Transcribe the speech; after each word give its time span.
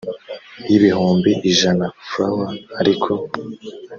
y 0.69 0.71
ibihumbi 0.77 1.31
ijana 1.51 1.85
frw 2.09 2.35
ariko 2.79 3.11